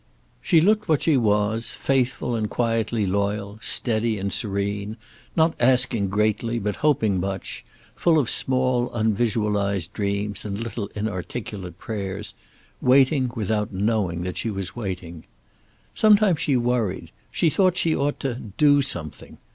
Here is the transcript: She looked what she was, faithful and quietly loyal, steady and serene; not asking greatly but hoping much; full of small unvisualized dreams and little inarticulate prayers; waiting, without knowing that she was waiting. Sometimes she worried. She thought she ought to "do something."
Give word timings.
She 0.41 0.61
looked 0.61 0.89
what 0.89 1.03
she 1.03 1.15
was, 1.15 1.69
faithful 1.69 2.35
and 2.35 2.49
quietly 2.49 3.05
loyal, 3.05 3.59
steady 3.61 4.17
and 4.17 4.33
serene; 4.33 4.97
not 5.35 5.53
asking 5.59 6.09
greatly 6.09 6.57
but 6.57 6.77
hoping 6.77 7.19
much; 7.19 7.63
full 7.95 8.17
of 8.17 8.27
small 8.27 8.89
unvisualized 8.95 9.93
dreams 9.93 10.43
and 10.43 10.59
little 10.59 10.87
inarticulate 10.95 11.77
prayers; 11.77 12.33
waiting, 12.81 13.29
without 13.35 13.71
knowing 13.71 14.23
that 14.23 14.37
she 14.37 14.49
was 14.49 14.75
waiting. 14.75 15.23
Sometimes 15.93 16.39
she 16.39 16.57
worried. 16.57 17.11
She 17.29 17.51
thought 17.51 17.77
she 17.77 17.95
ought 17.95 18.19
to 18.21 18.33
"do 18.57 18.81
something." 18.81 19.37